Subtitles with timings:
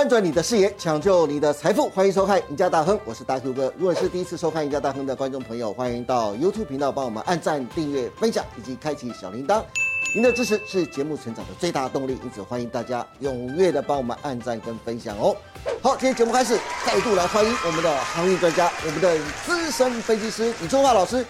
[0.00, 3.70] 翻转你的视野，抢救你的财富，欢迎收看《赢家大亨》，我是大 Q 哥。
[3.76, 9.62] 如果是第一次收看《赢家大亨》的观众朋友，欢迎到 YouTube 频道帮我们按赞、订阅、分享以及开启小铃铛。
[10.14, 15.36] 您的支持是节目成长的最大动力，因此欢迎大家踊跃的帮我们按赞跟分享哦。
[15.82, 21.26] 好，今天节目开始，再度来欢迎我们的航运专家，我们的资深分析师李春华老师。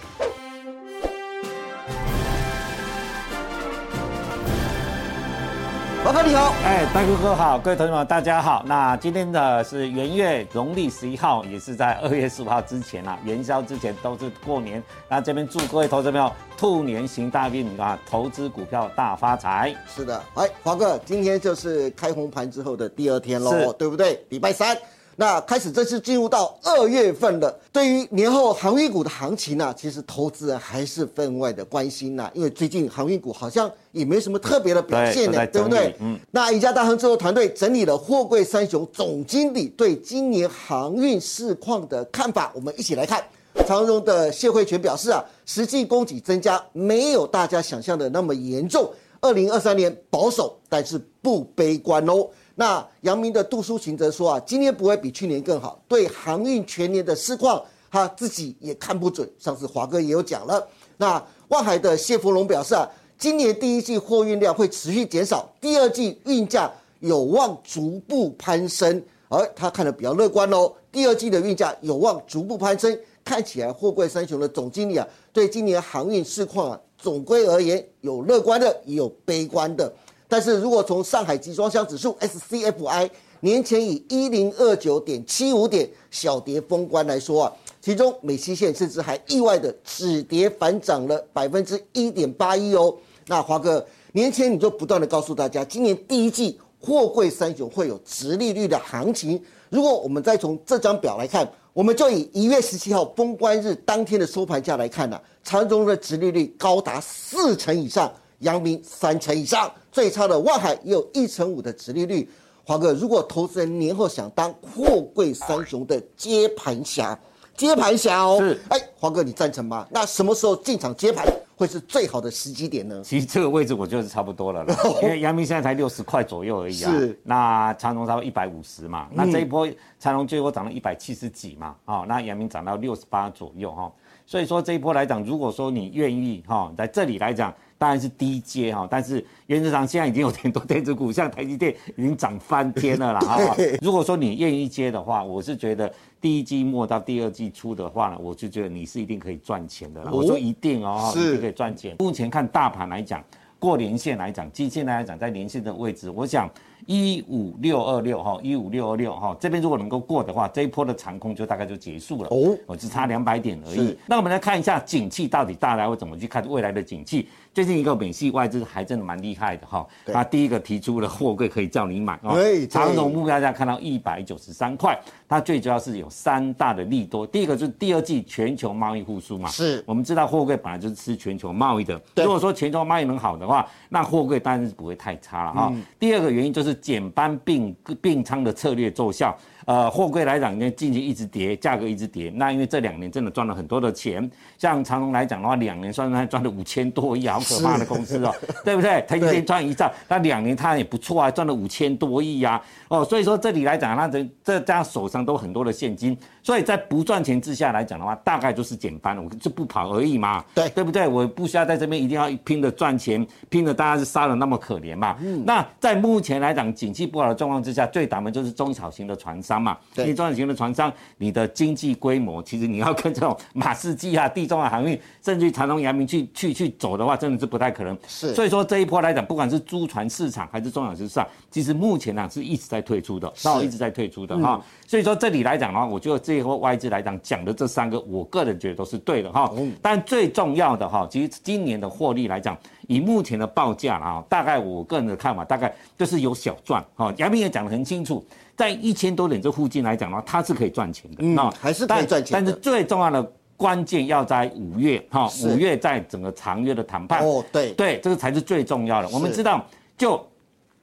[6.10, 8.64] 老哥你好，哎，大哥哥好，各位同学们大家好。
[8.66, 14.82] 那今天的是元月农历十一号，也是在二月十五号之前啊，元宵之前都是过年。
[15.08, 16.28] 那这边祝各位投资朋友
[16.58, 19.72] 兔年行大运啊，投资股票大发财。
[19.86, 24.20] 是的，哎，华哥，今天就是开红盘之后的第二天喽，对不对？
[24.30, 24.76] 礼拜三。
[25.20, 27.54] 那开始正式进入到二月份了。
[27.70, 35.94] 对于年后航运股的行情呢，其实投资人还是分外的关心呐，因为最近航运股好像也没什么特别的表现呢，对不对？
[36.00, 36.18] 嗯。
[36.30, 43.22] 那宜家大亨制作团队整理了货柜三雄总经理对今年航运市况的看法，我们一起来看。
[43.66, 52.26] 长荣的谢慧全表示啊，实际供给增加没有大家想象的那么严重，二零二三年保守，但是不悲观哦。
[52.60, 59.26] 那杨明的杜书琴则说啊，今年不会比去年更好，对航运全年的市况，他自己也看不准。
[59.38, 60.68] 上次华哥也有讲了。
[60.98, 70.70] 那万海的谢福龙表示啊，今年第一季货运量会持续减少，第二季运价有望逐步攀升，而他看得比较乐观哦。
[70.92, 72.94] 第二季的运价有望逐步攀升，
[73.24, 79.90] 看起来货柜三雄的总经理啊，对今年航运市况啊，总归而言有乐观的，也有悲观的。
[80.30, 92.94] 但是如果从上海集装箱指数 SCFI 年前以一零二九点七五点小跌封关来说啊，其中美西线甚至还意外的止跌反涨了百分之一点八一哦。
[93.26, 99.42] 那华哥年前你就不断的告诉大家，今年第一季货柜三雄会有直利率的行情。
[99.68, 108.12] 如果我们再从这张表来看，我们就以一月十七号封关日当天的收盘价来看呢，长中的直利率高达四成以上。
[108.40, 112.28] 阳明三成以上，最差的万海也有一成五的殖利率。
[112.62, 117.18] 华哥，如果投资人年后想当货柜三雄的接盘侠，
[117.56, 119.86] 接盘侠哦，是，哎，华哥你赞成吗？
[119.90, 123.02] 那什么时候进场接盘会是最好的时机点呢？
[123.04, 124.64] 其实这个位置我觉得是差不多了，
[125.02, 126.92] 因为阳明现在才六十块左右而已啊。
[126.92, 129.68] 是，那长隆差不多一百五十嘛，那这一波
[129.98, 133.90] 长隆最后涨到一百七十几嘛，哦，那阳明涨到六十八左右哈。
[134.26, 137.52] 所以说这一波来讲，如果说你愿意哈，在这里来讲。
[137.80, 143.56] 当然是低阶哈，但是原则上现在已经有很多电子股，像台积电已经涨翻天了啦哈。
[143.80, 150.06] 如果说你愿意接的话，我是觉得第一季末到第二季初的话呢，我就觉得你是一定可以赚钱的。
[150.12, 151.96] 我说一定哦，是可以赚钱。
[152.00, 153.24] 目前看大盘来讲，
[153.58, 156.50] 过年线来讲，即现在来讲在年线的位置，我想。
[156.86, 163.96] 一五六二六哈，一五六二六哈，这边如果能够过的话，这一波的长空就大概就结束了哦，我只差两百点而已。
[164.06, 167.28] 那我们来看一下景气到底大家会怎么去看未来的景气。
[167.52, 172.38] 最近一个美系外资还真的蛮厉害的哈，他第一个提出了货柜可以叫你买哦，
[172.70, 174.96] 长总目标价看到一百九十三块，
[175.28, 185.72] 它最主要是有三大的利多，第一个就是第二季全球贸易复苏嘛，是我们知道货柜本来就是吃全球贸易的，如果说全球贸易能好的话，那货柜当然是不会太差了哈。
[185.98, 189.36] 第二个原因就是减班并并仓的策略奏效。
[189.70, 192.28] 呃，货柜来讲，因为近期一直跌，价格一直跌。
[192.34, 194.28] 那因为这两年真的赚了很多的钱。
[194.58, 199.04] 像长隆来讲的话，两年算算赚了五千多亿，好可怕的公司哦，对不对？
[199.06, 202.60] 他一天赚一兆，那两年他也不错啊，赚了五千多亿呀。
[202.88, 210.44] 哦，所以说这里来讲，那这这家手上都很多的现金，所以在不赚钱之下来讲的话，大概就是减班了，我就不跑而已嘛。
[210.52, 211.06] 对，对不对？
[211.06, 215.16] 我不需要在这边一定要拼的赚钱，拼的大家是杀的那么可怜嘛。
[215.20, 215.44] 嗯。
[215.46, 219.59] 那在目前来讲，景气不好的状况之下，最倒霉就是中小型的船商。
[219.60, 227.96] 嘛，你中小型的船商，你的经济规模，其实你要跟这种马士基啊、地中海航运，甚至长隆、阳明去去去走的话，真的是不太可能。
[228.06, 234.62] 是，所以说这一波来讲，不管是租船市场还是中小型市场，其实目前呢是一直在退出的，那我一直在退出的哈。
[234.86, 239.52] 所以说这里来讲的话，我觉得这一波外资来讲讲的这三个，我个人觉得都是对的哈。
[239.80, 242.56] 但最重要的哈，其实今年的获利来讲，
[242.88, 247.12] 以目前的报价啊，大概我个人的看法，大概就是有小赚哈。
[247.18, 248.24] 杨明也讲得很清楚。
[248.60, 252.28] 在一千多点这附近来讲的话，它是可以赚钱的，那还是可以赚钱。
[252.30, 257.26] 但是最重要的关键要在五月，哈，五月在整个长约的谈判。
[257.26, 259.08] 哦，对对，这个才是最重要的。
[259.08, 259.64] 我们知道，
[259.96, 260.22] 就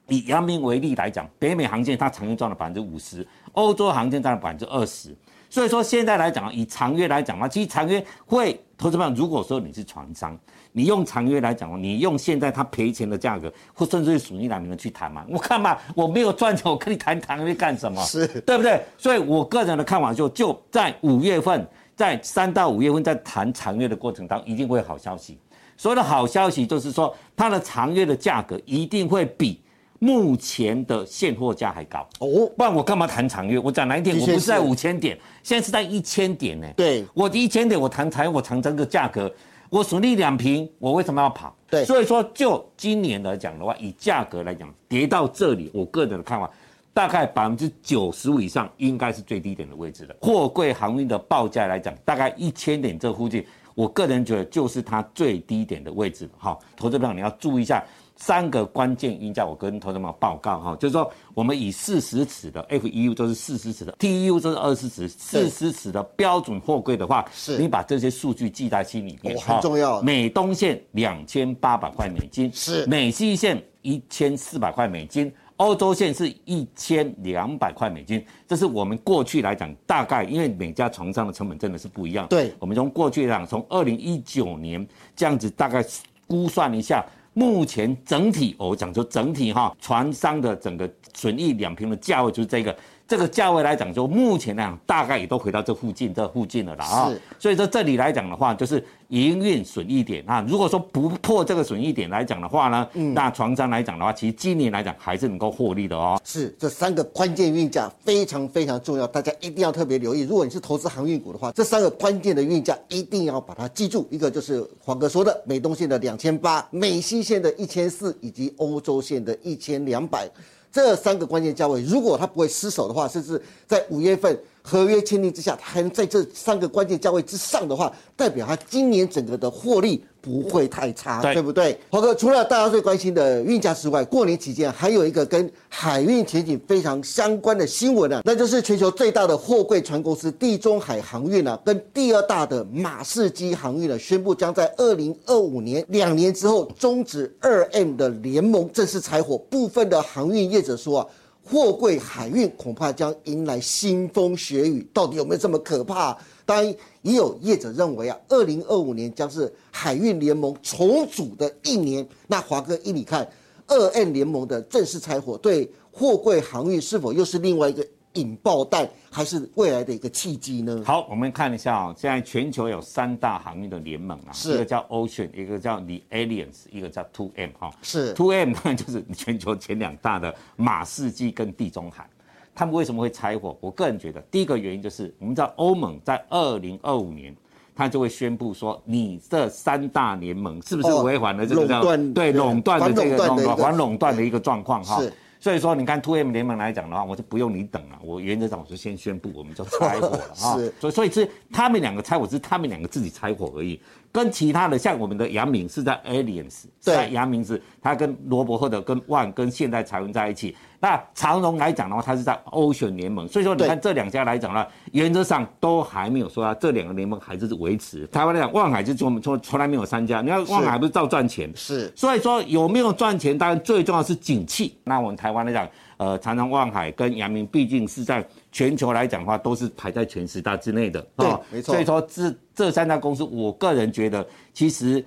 [0.07, 5.15] 以阳明为例来讲，北美航线它长约赚了百分之五十，欧洲航线占了百分之二十。
[5.47, 10.37] 所以说现在来讲，以长约来讲嘛，其实长约会投资朋友，如果说你是船商，
[10.71, 15.25] 你用长约来讲，你用现在他赔钱的价格，或甚至是属于哪名的去谈嘛？
[15.29, 18.03] 我看嘛，我没有赚钱，我跟你谈长约干什么？
[18.05, 18.79] 是对不对？
[18.95, 25.39] 所以我个人的看法就就在五月份，在三到五月份在谈长约的过程当中，一定会有好消息。
[25.75, 29.59] 所有的好消息就是说，它的长约的价格一定会比。
[29.99, 33.57] 目前的现货价还高哦，不然我干嘛谈长月？
[33.57, 36.67] 我讲难听，我不是在五千点，现在是在一千点呢。
[36.77, 39.31] 对，我一千点我谈长约，我谈这个价格，
[39.69, 41.55] 我损利两平，我为什么要跑？
[41.69, 46.49] 对，所以说就今年来讲的话，以价格来讲，跌到这里，我个人的看法，
[46.93, 50.15] 大概百分之九十五以上应该是最低点的位置的。
[50.21, 53.43] 货柜航运的报价来讲，大概一千点这附近，
[53.73, 56.29] 我个人觉得就是它最低点的位置。
[56.37, 57.83] 好，投资朋友你要注意一下。
[58.17, 70.01] 三个关键音价，我跟同学们报告哈，就是说我们以四十尺的 FEU 都是四十尺的，TEU 都是二十尺，四十尺的标准货柜的话，是你把这些数据记在心里面，很重要。
[70.01, 82.25] 美东线两千八百块美金，是美西线一千四百块美金，欧洲线是一千两百块美金，这是我们过去来讲大概，因为每家床上的成本真的是不一样。
[82.27, 84.85] 对，我们从过去来讲，从二零一九年
[85.15, 85.85] 这样子大概
[86.25, 87.05] 估算一下。
[87.37, 92.75] 目前整体，我讲说整体哈，船商的整个损益两平的价位就是这个。
[93.07, 97.09] 这个价位来讲，就目前来讲，大概也都回到这附近，这附近了啦啊。
[97.09, 97.21] 是。
[97.39, 100.45] 所以说这里来讲的话，就是营运损益点啊。
[100.47, 106.19] 如果说不破这个损益点来讲的话呢，嗯，那船商来讲的话，其实今年来讲还是能够获利的哦。
[106.23, 110.21] 是，这三个关键运价非常非常重要，大家一定要特别留意。
[110.21, 114.07] 如果你是投资航运股的话，这三个关键的运价一定要把它记住。
[114.09, 120.29] 一个就是黄哥说的美东线的两千八，美西线的一千四，以及欧洲线的一千两百。
[120.71, 124.37] 这三个关键价位，如果它不会失守的话，甚至在五月份。
[124.69, 131.79] 合约签订之下，还能在这三个关键价位之上的话，代表它今年整个的获利不会太差，对不对？
[131.89, 149.37] 华哥，除了大家最关心的运价之外，过年期间还有一个跟海运前景非常相关的新闻啊，那就是全球最大的货柜船公司地中海航运啊，跟第二大的马士基航运呢，宣布将在二零二五年两年之后终止二 M 的联盟正式柴火。
[149.37, 151.07] 部分的航运业者说啊。
[151.49, 156.17] 货柜海运恐怕将迎来腥风血雨，到底有没有这么可怕？
[156.45, 162.05] 当然，也有业者认为啊，二零二五年将是海运联盟重组的一年。
[162.27, 163.25] 那华哥依你看，
[163.65, 167.85] 二 N 联盟的正式拆伙，对货柜航运是否又是另外一个？
[168.17, 170.83] 引爆弹还是未来的一个契机呢？
[170.85, 177.71] 好，我们看一下啊，现在全球有三大航运的联盟啊，一个叫 Ocean，一个叫 The Alliance，一个叫 Two M 哈。
[177.81, 182.09] 是 Two M 当然， 就是全球前两大的马士基跟地中海，
[182.53, 183.57] 他们为什么会拆伙？
[183.61, 187.35] 我个人觉得，第一个原因就是我们知道欧盟在二零二五年，
[187.75, 191.81] 他就会宣布说，你这三大联盟是不是违反了这个叫
[192.13, 195.01] 对垄断的这个反垄断的一个状况哈？
[195.39, 195.43] 是。
[195.43, 200.57] 所以说，你看 Two M 联盟来讲的话，我就不用你等了，我原则上我就先宣布，我们就拆伙了啊。
[200.59, 203.79] 是，所以所以是他们两个拆伙，是他们两个自己拆伙而已。
[204.11, 210.55] 跟其他的像我们的杨明是在 Alliance，在杨明是他跟罗伯赫的跟万跟现代财运在一起。
[210.79, 218.05] 那长荣来讲的话，它是在欧选联盟，所以说你看这两家来讲呢，原则上都还没有说啊，这两个联盟还是维持。
[218.07, 221.51] 台湾来讲，望海就从从从来没有参加，你看望海不是照赚钱？
[221.55, 224.77] 是，所以说有没有赚钱，当然最重要是景气。
[224.83, 225.67] 那我们台湾来讲，
[225.97, 231.73] 呃，长荣、望海跟阳明，毕竟是在全球来讲的话，都是排在前十大之内的，对，没错。
[231.73, 235.03] 所以说这这三家公司，我个人觉得其实。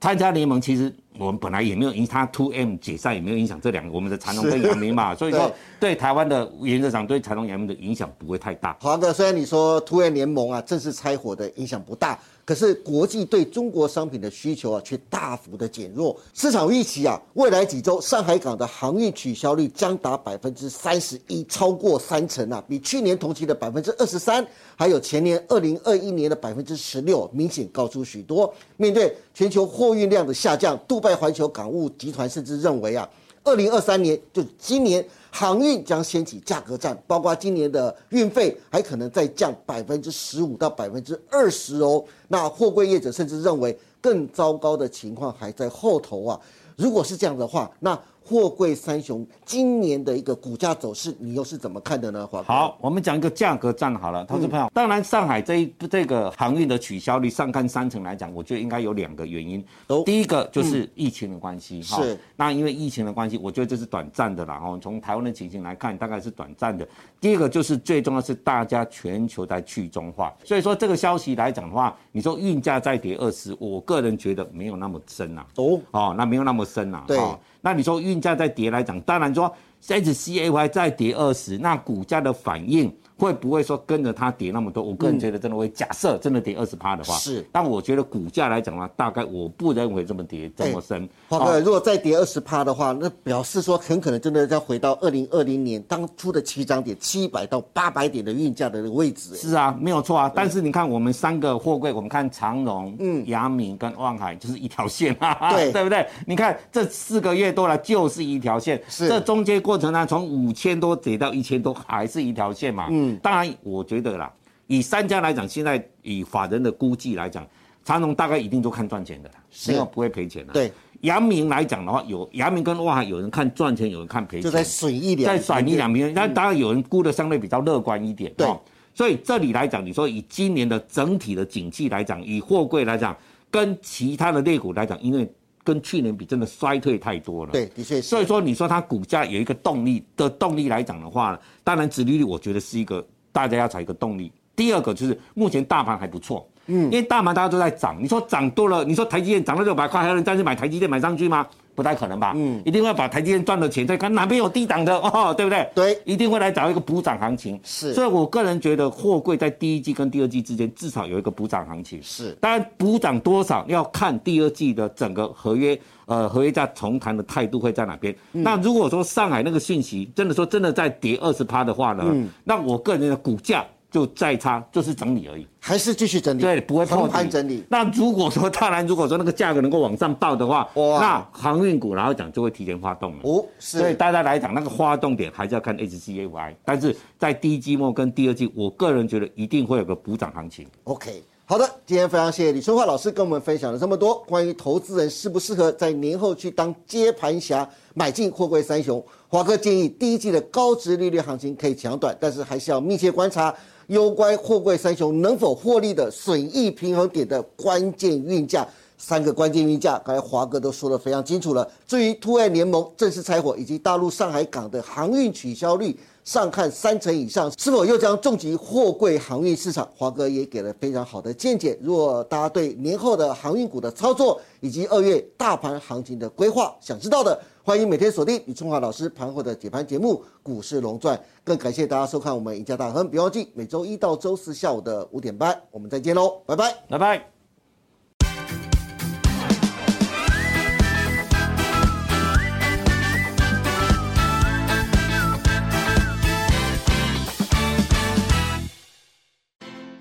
[0.00, 8.76] 参加联盟其实我们本来也没有影，它 Two M 解散也没有影响这两个我们的长隆跟阳明嘛， 所以说对台湾的原则上对长隆阳明的影响不会太大。
[8.80, 12.18] 好的，虽然你说 Two M 联盟啊正式拆伙的影响不大。
[12.52, 16.14] 可是国际对中国商品的需求啊，却大幅的减弱。
[16.34, 28.52] 市场预期啊，未来几周上海港的航运取消率将达百分之三十一，超过三成啊，比去年同期的百分之二十三，还有前年二零二一年的百分之十六，明显高出许多。
[28.76, 33.08] 面对全球货运量的下降，杜拜环球港务集团甚至认为啊，
[33.44, 35.02] 二零二三年就今年。
[35.34, 42.04] 航运将掀起价格战，包括今年的运费还可能再降百分之十五到百分之二十哦。
[42.28, 46.38] 那货柜业者甚至认为更糟糕的情况还在后头啊！
[46.76, 52.26] 如果是这样的话，那货柜三雄今年的一个股价走势，你又是怎么看的呢？
[52.26, 54.70] 华好，我们讲一个价格战好了，投资朋友。
[54.72, 59.64] 当然，上海这一这个航运的取消率上看三成来讲，我觉得应该有两个原因。
[60.06, 62.18] 第一个就是疫情的关系，是。
[62.36, 64.60] 那因为疫情的关系，我觉得这是短暂的啦。
[64.62, 66.86] 哦，从台湾的情形来看，大概是短暂的。
[67.20, 75.44] 第二个就是最重要是大家全球在去中化，所以说这个消息来讲的话，你说运价再跌二十，我个人觉得没有那么深呐。
[75.56, 77.04] 哦，哦，那没有那么深呐。
[77.06, 77.18] 对。
[77.62, 79.52] 那你说运价在跌来讲，当然说
[79.88, 82.92] H C A Y 再跌二十，那股价的反应。
[83.18, 84.82] 会不会说跟着它跌那么多？
[84.82, 85.68] 我个人觉得真的会。
[85.68, 87.46] 假设真的跌二十趴的话，是。
[87.52, 91.08] 但我觉得股价来讲呢，大概我不认为这么跌这么深。
[91.28, 99.36] 华哥，如果再跌二十趴的话，那表示说很可能真的要回到二零二零年当初的起涨点七百到八百点的运价的那个位置。
[99.36, 100.32] 是啊，没有错啊。
[100.34, 106.04] 但是你看我们三个货柜，我们看长荣、嗯、阳明跟万海就是一条线啊，对 对不对？
[106.26, 109.08] 你看这四个月多来就是一条线，是。
[109.08, 112.88] 这中间过程呢，从五千多跌到一千多，还是一条线嘛？
[112.90, 113.82] 嗯，当然我。
[113.92, 114.32] 觉得啦，
[114.68, 117.46] 以三家来讲，现在以法人的估计来讲，
[117.84, 119.30] 长隆大概一定都看赚钱的，
[119.68, 120.52] 没有不会赔钱的。
[120.54, 128.32] 对，阳明来讲的话，有阳明跟万海有人看赚钱，有人看赔钱，就在水一两，在水一两名，那当然有人估的相对比较乐观一点。
[128.34, 128.48] 对，
[128.94, 133.14] 所以这里来讲，你说以今年的整体的景气来讲，以货柜来讲，
[133.50, 135.30] 跟其他的类股来讲，因为
[135.64, 137.52] 跟去年比真的衰退太多了。
[137.52, 138.00] 对，的确。
[138.00, 143.04] 所以说，你说它股价有一个动力的动力来讲的话，当然，殖利率我觉得是一个。
[143.34, 144.30] 大家要找一个动力。
[144.54, 147.96] 第二个就是目前大盘还不错，嗯，因为大盘大家都在涨。
[147.98, 151.46] 你说涨多了，你说台积电涨了六百块，还有人再去买台积电买上去吗？
[151.74, 155.68] 不太可能吧，嗯，一定会把台积电赚的钱再看哪边有低档的哦，对不对？
[155.74, 157.58] 对，一定会来找一个补涨行情。
[157.64, 161.98] 是，所以我个人觉得货柜在第一季跟第二季之间至少有一个补涨行情。
[162.02, 168.14] 是，当然补涨多少要看第二季的整个合约，呃，合约价重谈的态度会在哪边。
[168.32, 172.04] 那如果说上海那个讯息真的说真的在跌二十趴的话呢，
[172.44, 173.64] 那我个人的股价。
[173.92, 176.40] 就再差就是整理而已，还是继续整理？
[176.40, 177.62] 对，不会横盘整理。
[177.68, 183.18] 那如果说当然，如果说那个价格能够往上报的话，那航运股然后讲就会提前发动了。
[183.22, 183.78] 哦，是。
[183.78, 190.66] 所以大家来讲，那个发动点还是要看 HCAY，但是在第一季末跟第二季，我个人觉得一定会有个补涨行情。
[190.84, 199.04] OK，好的，今天非常谢谢李春华老师跟我们分享了这么多关于投资人适不适合在年后去当接盘侠买进货柜三雄。
[199.28, 203.54] 华哥建议第一季的高值利率行情可以抢短，但是还是要密切观察。
[203.88, 211.68] 攸关货柜三雄能否获利的损益平衡点的关键运价，三个关键运价，刚才华哥都说得非常清楚了。
[211.86, 219.88] 至于突爱联盟正式拆伙，以及大陆上海港的航运取消率上看三成以上，是否又将重击货柜航运市场？
[219.96, 221.76] 华哥也给了非常好的见解。
[221.82, 231.16] 如果大家对年后的航运股的操作，以及二月大盘行情的规划想知道的，欢迎每天锁定李春华老师盘后的解盘节目《股市龙钻》。
[231.44, 237.24] 更感谢大家收看我们赢家大亨，别忘记每周一到周四下午的五点半，我们再见喽，拜拜，拜拜。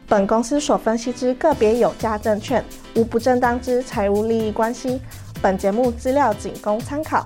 [0.08, 2.65] 本公司所分析之个别有价证券，
[2.96, 5.00] 无不正当之财务利益关系。
[5.44, 7.25] 本节目资料仅供参考，